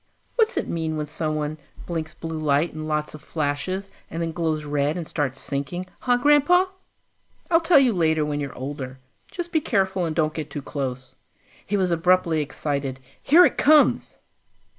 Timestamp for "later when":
7.93-8.39